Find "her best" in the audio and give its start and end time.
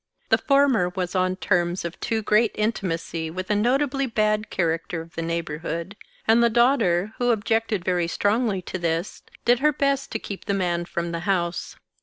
9.59-10.11